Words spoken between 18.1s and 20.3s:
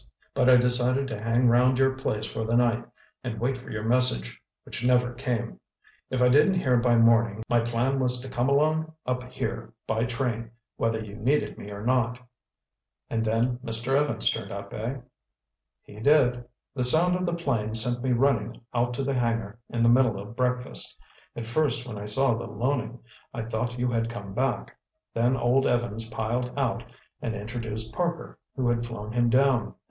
running out to the hangar in the middle